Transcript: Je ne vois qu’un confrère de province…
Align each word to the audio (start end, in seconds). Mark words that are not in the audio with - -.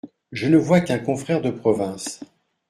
Je 0.31 0.47
ne 0.47 0.57
vois 0.57 0.81
qu’un 0.81 0.97
confrère 0.97 1.41
de 1.41 1.51
province… 1.51 2.21